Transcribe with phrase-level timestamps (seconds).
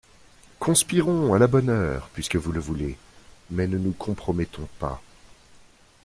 [0.57, 2.97] Conspirons, à la bonne heure, puisque vous le voulez,
[3.51, 4.99] mais ne nous compromettons pas.